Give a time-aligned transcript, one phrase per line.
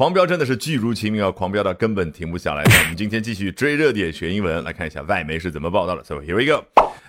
[0.00, 2.64] 狂飙真的是巨如其名啊，狂飙到根本停不下来。
[2.64, 6.02] 那我们今天继续追热点学英文，来看一下外媒是怎么报道的。
[6.02, 6.64] So here we go.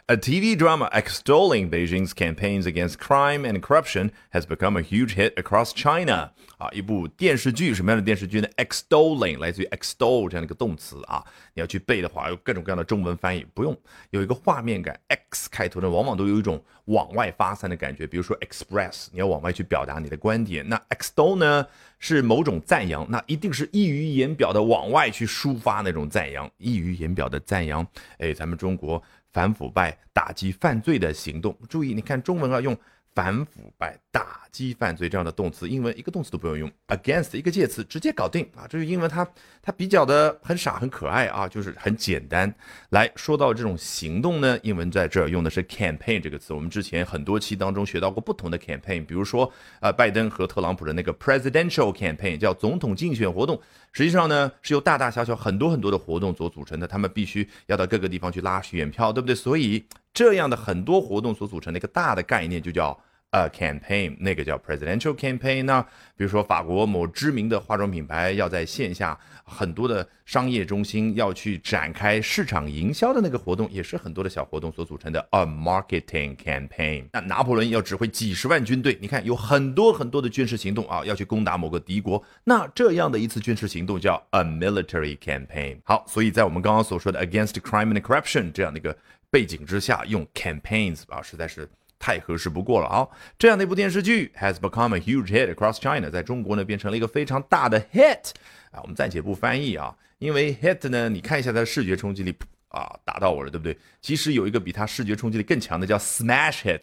[0.08, 5.36] A TV drama extolling Beijing's campaigns against crime and corruption has become a huge hit
[5.36, 6.32] across China.
[6.58, 11.24] 啊，一部电视剧，什么样的电视剧呢？extolling 来自于 extol 这样的一个动词啊，
[11.54, 13.74] 你要去背的话，有各种各样的中文翻译，不用
[14.10, 15.00] 有一个画面感。
[15.08, 20.68] x 开头的往往都有一种往外发散的感觉，比如说 express，你要往外去表达你的观点。
[20.68, 21.66] 那 extol 呢，
[22.02, 27.88] 是某种赞扬，那一定是溢于言表的往外去抒发那种赞扬，溢于言表的赞扬。
[28.18, 29.02] 哎，咱们中国。
[29.32, 32.78] 反腐败、打击犯罪的行动，注意，你看中文啊，用。
[33.14, 38.66] 反腐败、打击犯罪这样的动词，英文一个动词都不用用，against 一个介词直接搞定啊！
[38.70, 39.28] 这是英文，它
[39.62, 42.54] 它比较的很傻、很可爱啊，就是很简单。
[42.90, 46.54] 来说到这种行动呢，英文在这儿用的是 campaign 这个词。
[46.54, 49.52] 我们之前很多期当中学到过不同的 campaign，比如说
[49.82, 53.60] 呃，拜登和特朗普的那个 presidential campaign 叫总统竞选活动，
[53.92, 59.36] 实际上呢是由大大小小很多很多的活动所组成的，他们必须要到各个地方去拉选票，对不对？
[59.36, 59.86] 所以。
[60.14, 62.98] 这样的很多活动所组成的一个大的概念就叫
[63.32, 65.86] 呃 campaign，那个叫 presidential campaign 呢。
[66.18, 77.06] 比如说法国某知名的化妆品牌要在线下很多的商业中心要去展开市场营销的那个活动，也是很多的小活动所组成的 a marketing campaign。
[77.14, 85.78] 那拿破仑要指挥几十万军队，你看有很多很多的军事行动啊，要去攻打某个敌国，那这样的一次军事行动叫 a military campaign。
[85.86, 88.94] 好，所以在我们刚刚所说的 against crime and corruption 这样的一个。
[89.32, 93.08] 背景之下用 campaigns 啊，实在是太合适不过了啊！
[93.40, 98.32] 这样的一部电视剧 has become a huge hit across China，在中国呢变成了一个非常大的 hit
[98.72, 98.82] 啊！
[98.82, 102.36] 我们暂且不翻译啊，因为 hit 呢，你看一下它的视觉冲击力
[102.70, 103.78] 啊，打到我了，对不对？
[104.02, 106.82] 其实有一个比它视觉冲击力更强的叫 smash hit，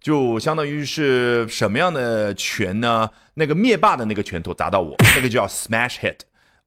[0.00, 3.10] 就相当于是什么样的拳呢？
[3.34, 6.18] 那个灭霸的那个拳头砸到我，那个叫 smash hit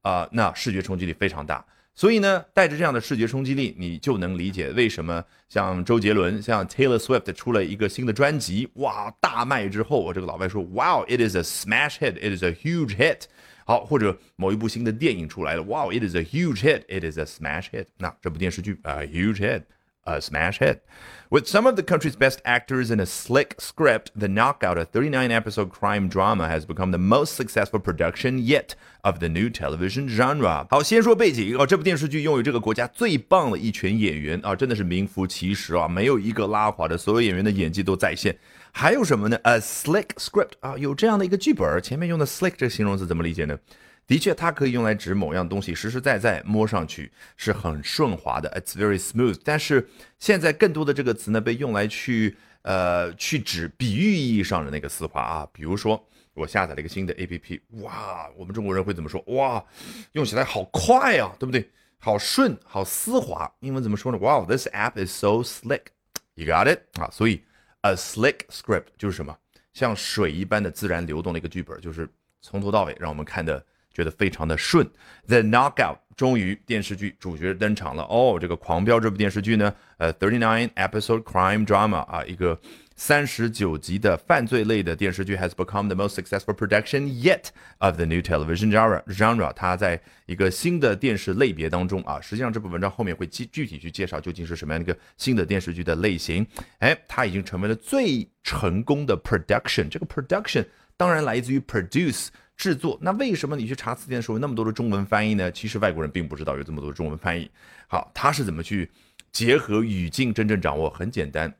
[0.01, 1.63] 啊，那视觉冲击力非常大。
[1.93, 13.23] 所以呢，带着这样的视觉冲击力，你就能理解为什么像周杰伦、像 Taylor Swift 出了一个新的专辑，哇，大卖之后，我这个老外说，Wow，it is a smash hit，it is a huge hit。
[13.65, 17.85] 好，或者某一部新的电影出来了，Wow，it is a huge hit，it is a smash hit。
[17.97, 19.63] 那这部电视剧，a huge hit。
[20.04, 20.84] a smash hit.
[21.28, 25.32] With some of the country's best actors in a slick script, The Knockout, a 39
[25.32, 30.64] episode crime drama, has become the most successful production yet of the new television genre.
[30.70, 38.38] 好，先说背景哦，这部电视剧拥有这个国家最棒的一群演员啊，真的是名副其实啊，没有一个拉垮的，所有演员的演技都在线。
[38.70, 39.36] 还有什么呢？
[39.42, 41.82] A slick script 啊，有这样的一个剧本。
[41.82, 43.58] 前面用的 slick 这个形容词怎么理解呢？
[44.11, 49.39] 的确，它可以用来指某样东西实实在在摸上去是很顺滑的，it's very smooth。
[49.41, 49.87] 但是
[50.19, 55.47] 现在更多的这个词呢，被用来去呃去指比喻意义上的那个丝滑啊。
[55.53, 59.23] 比如说，我下载了一个新的 APP，哇，我们中国人会怎么说？
[59.27, 59.63] 哇，
[60.11, 61.69] 用起来好快啊，对不对？
[61.97, 63.49] 好顺，好丝滑。
[63.61, 65.83] 英文怎么说呢？Wow，this app is so slick。
[66.33, 67.09] You got it 啊？
[67.09, 67.45] 所以
[67.83, 69.37] a slick script 就是什么？
[69.71, 72.09] 像水一般的自然流动的一个剧本，就是
[72.41, 73.65] 从头到尾让我们看的。
[73.93, 74.89] 觉得非常的顺。
[75.27, 82.59] The Knockout 终于电视剧主角登场了哦，这个《狂飙》这部电视剧呢，呃，thirty nine episode crime drama 啊，一个
[82.95, 87.45] 三十九集的犯罪类的电视剧，has become the most successful production yet
[87.79, 89.51] of the new television genre genre。
[89.53, 96.45] 它在一个新的电视类别当中啊，实际上这部文章后面会具具体去介绍究竟是什么样的一个新的电视剧的类型。
[96.79, 99.89] 哎，它已经成为了最成功的 production。
[99.89, 100.63] 这个 production
[100.95, 102.27] 当然来自于 produce。
[102.61, 105.51] 制作那为什么你去查词典的时候有那么多的中文翻译呢？
[105.51, 107.49] 其实外国人并不知道有这么多中文翻译。
[107.87, 108.87] 好，他是怎么去
[109.31, 110.87] 结合语境真正掌握？
[110.87, 111.51] 很简单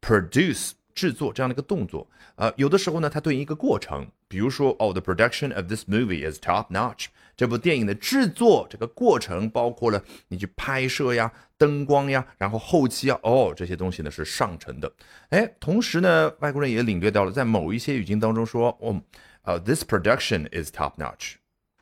[0.00, 2.08] ，produce 制作这样的一个动作。
[2.36, 4.06] 呃，有的时候呢，它对应一个过程。
[4.28, 7.06] 比如说，哦，the production of this movie is top notch。
[7.36, 14.92] 这部电影的制作这个过程包括了你去拍摄呀、灯光呀，然后后期啊，哦，这些东西呢是上乘的。
[15.30, 19.02] 哎，同时呢，外国人也领略到了，在某一些语境当中说，哦。
[19.43, 21.35] 呃，this production is top notch，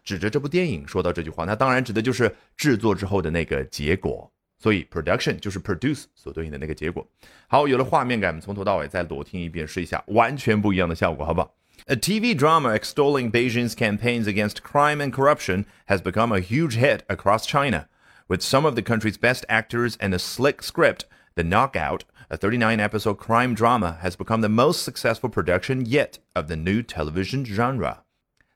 [0.03, 4.31] 指着这部电影说到这句话，那当然指的就是制作之后的那个结果。
[4.59, 7.07] 所以 production 就是 produce 所对应的那个结果。
[7.47, 11.53] 好，有了画面感，从头到尾再裸听一遍，试一下完全不一样的效果，好不好？
[11.85, 17.45] A TV drama extolling Beijing's campaigns against crime and corruption has become a huge hit across
[17.45, 17.85] China,
[18.27, 21.05] with some of the country's best actors and a slick script.
[21.35, 26.47] The Knockout a 39 episode crime drama has become the most successful production yet of
[26.47, 27.99] the new television genre.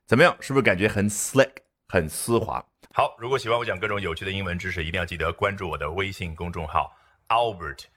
[0.06, 0.36] 怎么样？
[0.42, 1.52] 是不是感觉很 slick，
[1.88, 2.66] 很丝滑？
[2.94, 6.94] 好，如果喜欢我讲各种有趣的英文知识，一定要记得关注我的微信公众号
[7.30, 7.86] Albert